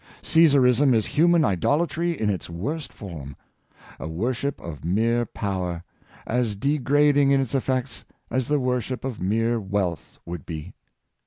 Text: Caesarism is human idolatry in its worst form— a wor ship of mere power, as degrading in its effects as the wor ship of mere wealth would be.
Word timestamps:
Caesarism 0.23 0.95
is 0.95 1.05
human 1.05 1.45
idolatry 1.45 2.19
in 2.19 2.31
its 2.31 2.49
worst 2.49 2.91
form— 2.91 3.35
a 3.99 4.07
wor 4.07 4.33
ship 4.33 4.59
of 4.59 4.83
mere 4.83 5.27
power, 5.27 5.83
as 6.25 6.55
degrading 6.55 7.29
in 7.29 7.39
its 7.39 7.53
effects 7.53 8.03
as 8.31 8.47
the 8.47 8.59
wor 8.59 8.81
ship 8.81 9.05
of 9.05 9.21
mere 9.21 9.59
wealth 9.59 10.17
would 10.25 10.43
be. 10.43 10.73